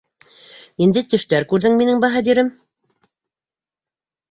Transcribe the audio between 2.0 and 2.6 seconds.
баһадирым?